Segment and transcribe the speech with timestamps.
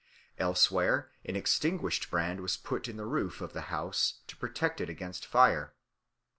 [0.39, 4.89] Elsewhere an extinguished brand was put in the roof of the house to protect it
[4.89, 5.75] against fire.